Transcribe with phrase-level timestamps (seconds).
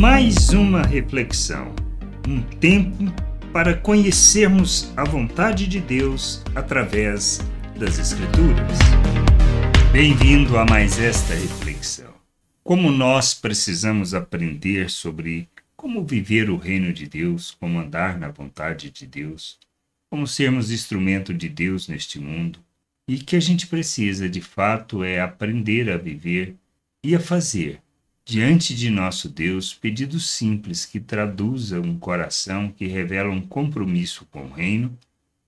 [0.00, 1.74] Mais uma reflexão,
[2.26, 3.04] um tempo
[3.52, 7.38] para conhecermos a vontade de Deus através
[7.78, 8.78] das Escrituras.
[9.92, 12.14] Bem-vindo a mais esta reflexão.
[12.64, 18.88] Como nós precisamos aprender sobre como viver o reino de Deus, como andar na vontade
[18.88, 19.58] de Deus,
[20.08, 22.58] como sermos instrumento de Deus neste mundo,
[23.06, 26.56] e que a gente precisa de fato é aprender a viver
[27.04, 27.82] e a fazer
[28.30, 34.44] diante de nosso Deus pedidos simples que traduzam um coração que revela um compromisso com
[34.44, 34.96] o reino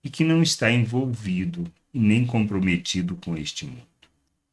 [0.03, 1.63] e que não está envolvido
[1.95, 3.87] e nem comprometido com este mundo.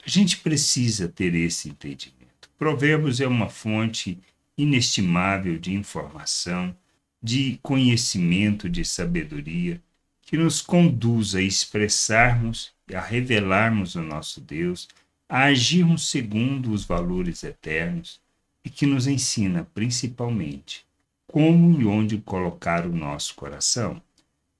[0.05, 2.51] A gente precisa ter esse entendimento.
[2.55, 4.19] Provérbios é uma fonte
[4.55, 6.75] inestimável de informação,
[7.23, 9.81] de conhecimento, de sabedoria,
[10.21, 14.87] que nos conduz a expressarmos e a revelarmos o nosso Deus
[15.29, 18.19] a agirmos segundo os valores eternos
[18.65, 20.83] e que nos ensina, principalmente,
[21.27, 24.01] como e onde colocar o nosso coração.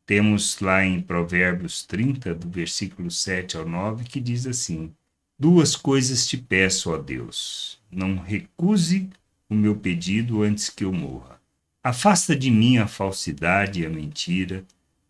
[0.06, 4.94] Temos lá em Provérbios 30, do versículo 7 ao 9, que diz assim:
[5.38, 7.80] Duas coisas te peço, ó Deus.
[7.92, 9.10] Não recuse
[9.50, 11.40] o meu pedido antes que eu morra.
[11.84, 14.64] Afasta de mim a falsidade e a mentira.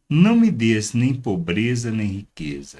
[0.10, 2.80] Não me des nem pobreza nem riqueza.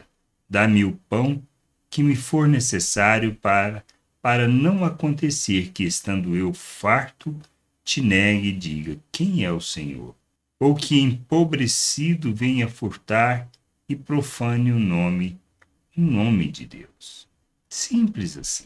[0.50, 1.42] Dá-me o pão
[1.90, 3.84] que me for necessário para,
[4.22, 7.36] para não acontecer que, estando eu farto,
[7.84, 10.16] te negue e diga: Quem é o Senhor?
[10.60, 13.50] Ou que empobrecido venha furtar
[13.88, 15.40] e profane o nome,
[15.98, 17.28] o nome de Deus.
[17.68, 18.66] Simples assim.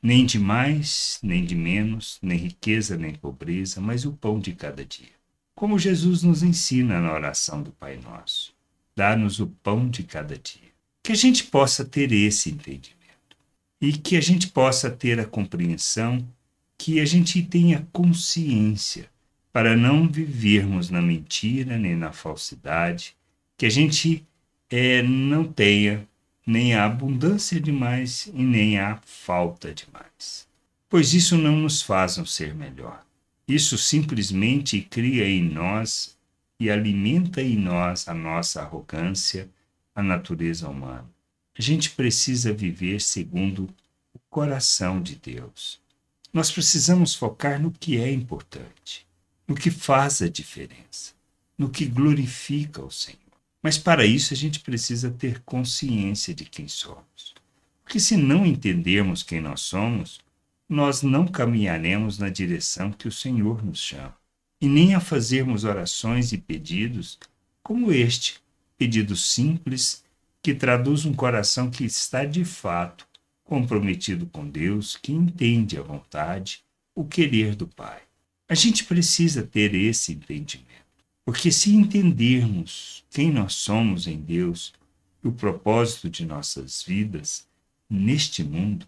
[0.00, 4.84] Nem de mais, nem de menos, nem riqueza, nem pobreza, mas o pão de cada
[4.84, 5.16] dia.
[5.54, 8.54] Como Jesus nos ensina na oração do Pai Nosso.
[8.94, 10.75] Dá-nos o pão de cada dia
[11.06, 13.36] que a gente possa ter esse entendimento
[13.80, 16.26] e que a gente possa ter a compreensão,
[16.76, 19.08] que a gente tenha consciência
[19.52, 23.14] para não vivermos na mentira nem na falsidade,
[23.56, 24.26] que a gente
[24.68, 26.04] é, não tenha
[26.44, 30.48] nem a abundância demais e nem a falta demais.
[30.88, 33.00] Pois isso não nos faz um ser melhor.
[33.46, 36.18] Isso simplesmente cria em nós
[36.58, 39.48] e alimenta em nós a nossa arrogância,
[39.96, 41.08] a natureza humana.
[41.58, 43.74] A gente precisa viver segundo
[44.12, 45.80] o coração de Deus.
[46.30, 49.06] Nós precisamos focar no que é importante,
[49.48, 51.14] no que faz a diferença,
[51.56, 53.18] no que glorifica o Senhor.
[53.62, 57.34] Mas para isso a gente precisa ter consciência de quem somos.
[57.82, 60.20] Porque se não entendermos quem nós somos,
[60.68, 64.14] nós não caminharemos na direção que o Senhor nos chama.
[64.60, 67.18] E nem a fazermos orações e pedidos
[67.62, 68.40] como este,
[68.76, 70.04] pedido simples
[70.42, 73.06] que traduz um coração que está de fato
[73.44, 76.62] comprometido com Deus, que entende a vontade,
[76.94, 78.00] o querer do Pai.
[78.48, 80.86] A gente precisa ter esse entendimento,
[81.24, 84.72] porque se entendermos quem nós somos em Deus
[85.22, 87.48] e o propósito de nossas vidas
[87.88, 88.86] neste mundo,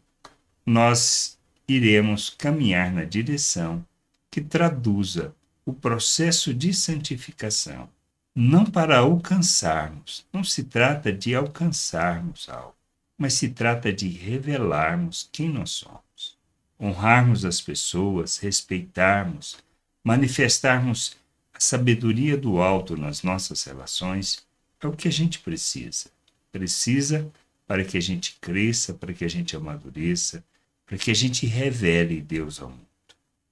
[0.64, 3.84] nós iremos caminhar na direção
[4.30, 5.34] que traduza
[5.64, 7.88] o processo de santificação
[8.34, 10.26] não para alcançarmos.
[10.32, 12.74] Não se trata de alcançarmos algo,
[13.16, 16.36] mas se trata de revelarmos quem nós somos,
[16.80, 19.58] honrarmos as pessoas, respeitarmos,
[20.04, 21.16] manifestarmos
[21.52, 24.46] a sabedoria do alto nas nossas relações.
[24.80, 26.06] É o que a gente precisa.
[26.52, 27.30] Precisa
[27.66, 30.44] para que a gente cresça, para que a gente amadureça,
[30.86, 32.87] para que a gente revele Deus ao mundo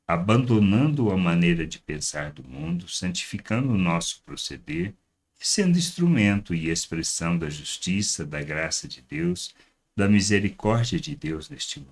[0.07, 4.95] abandonando a maneira de pensar do mundo, santificando o nosso proceder
[5.41, 9.55] e sendo instrumento e expressão da justiça, da graça de Deus,
[9.97, 11.91] da misericórdia de Deus neste mundo,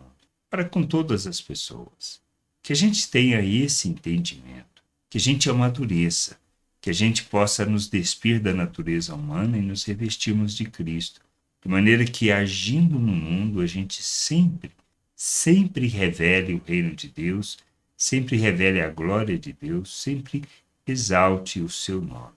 [0.48, 2.22] para com todas as pessoas.
[2.62, 6.38] Que a gente tenha esse entendimento, que a gente amadureça,
[6.80, 11.20] que a gente possa nos despir da natureza humana e nos revestirmos de Cristo,
[11.62, 14.70] de maneira que agindo no mundo a gente sempre,
[15.16, 17.58] sempre revele o reino de Deus
[18.04, 20.44] sempre revele a glória de Deus, sempre
[20.86, 22.34] exalte o seu nome.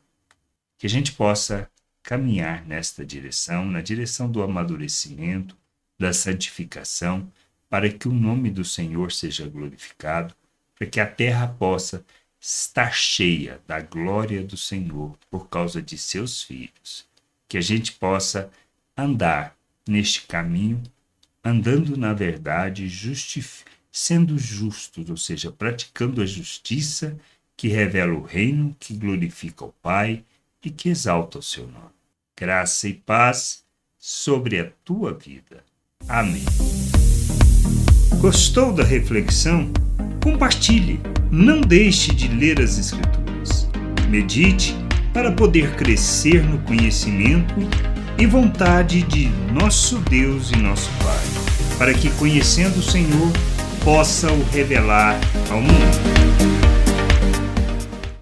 [0.78, 1.70] Que a gente possa
[2.02, 5.58] caminhar nesta direção, na direção do amadurecimento,
[6.00, 7.30] da santificação,
[7.70, 10.34] para que o nome do Senhor seja glorificado,
[10.74, 12.06] para que a terra possa
[12.40, 17.06] estar cheia da glória do Senhor por causa de seus filhos.
[17.46, 18.50] Que a gente possa
[18.96, 19.54] andar
[19.86, 20.82] neste caminho,
[21.44, 27.18] andando na verdade, justificando sendo justos, ou seja, praticando a justiça
[27.58, 30.24] que revela o reino, que glorifica o Pai
[30.64, 31.98] e que exalta o seu nome.
[32.40, 33.64] Graça e paz
[33.98, 35.64] sobre a tua vida.
[36.08, 36.46] Amém.
[38.22, 39.72] Gostou da reflexão?
[40.24, 41.00] Compartilhe
[41.32, 43.68] Não deixe de ler as Escrituras.
[44.10, 44.76] Medite
[45.12, 47.56] para poder crescer no conhecimento
[48.20, 53.32] e vontade de nosso Deus e nosso Pai, para que, conhecendo o Senhor,
[53.88, 55.18] possa o revelar
[55.50, 56.57] ao mundo.